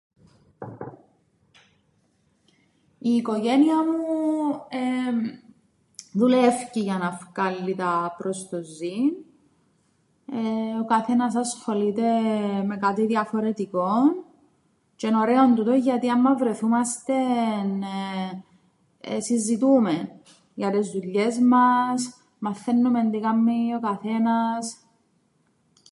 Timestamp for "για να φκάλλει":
6.79-7.75